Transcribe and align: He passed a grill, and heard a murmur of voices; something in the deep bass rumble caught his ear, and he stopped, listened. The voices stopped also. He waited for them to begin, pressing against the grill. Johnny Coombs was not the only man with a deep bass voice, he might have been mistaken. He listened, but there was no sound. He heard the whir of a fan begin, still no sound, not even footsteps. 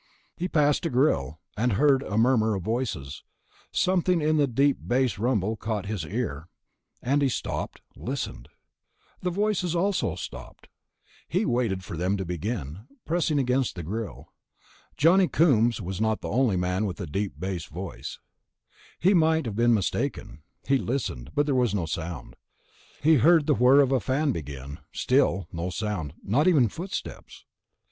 He 0.35 0.47
passed 0.47 0.83
a 0.87 0.89
grill, 0.89 1.39
and 1.55 1.73
heard 1.73 2.01
a 2.01 2.17
murmur 2.17 2.55
of 2.55 2.63
voices; 2.63 3.23
something 3.71 4.19
in 4.19 4.37
the 4.37 4.47
deep 4.47 4.79
bass 4.81 5.19
rumble 5.19 5.55
caught 5.55 5.85
his 5.85 6.07
ear, 6.07 6.47
and 7.03 7.21
he 7.21 7.29
stopped, 7.29 7.81
listened. 7.95 8.49
The 9.21 9.29
voices 9.29 9.73
stopped 9.73 10.23
also. 10.33 10.55
He 11.27 11.45
waited 11.45 11.83
for 11.83 11.95
them 11.97 12.17
to 12.17 12.25
begin, 12.25 12.87
pressing 13.05 13.37
against 13.37 13.75
the 13.75 13.83
grill. 13.83 14.33
Johnny 14.97 15.27
Coombs 15.27 15.79
was 15.79 16.01
not 16.01 16.21
the 16.21 16.29
only 16.31 16.57
man 16.57 16.87
with 16.87 16.99
a 16.99 17.05
deep 17.05 17.33
bass 17.37 17.65
voice, 17.65 18.17
he 18.99 19.13
might 19.13 19.45
have 19.45 19.55
been 19.55 19.75
mistaken. 19.75 20.41
He 20.67 20.79
listened, 20.79 21.29
but 21.35 21.45
there 21.45 21.53
was 21.53 21.75
no 21.75 21.85
sound. 21.85 22.35
He 23.03 23.17
heard 23.17 23.45
the 23.45 23.53
whir 23.53 23.79
of 23.79 23.91
a 23.91 23.99
fan 23.99 24.31
begin, 24.31 24.79
still 24.91 25.47
no 25.51 25.69
sound, 25.69 26.15
not 26.23 26.47
even 26.47 26.69
footsteps. 26.69 27.45